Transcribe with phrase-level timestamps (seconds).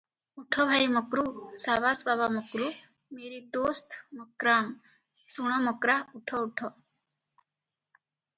[0.41, 1.25] “ଉଠ ଭାଇ ମକ୍ରୁ!
[1.65, 2.69] ସାବାସ ବାବା ମକ୍ରୁ!
[3.17, 4.73] ମେରି ଦୋସ୍ତ ମକ୍ରାମ୍!
[5.35, 6.73] ଶୁଣ ମକ୍ରା, ଉଠ, ଉଠ।